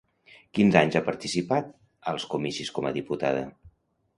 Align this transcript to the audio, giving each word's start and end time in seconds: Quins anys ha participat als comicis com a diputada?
Quins 0.59 0.77
anys 0.81 0.95
ha 0.99 1.03
participat 1.09 1.69
als 2.13 2.25
comicis 2.35 2.73
com 2.79 2.89
a 2.89 2.95
diputada? 2.99 3.45